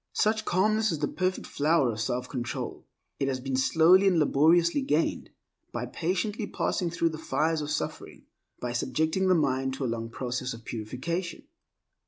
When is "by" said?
5.71-5.85, 8.59-8.73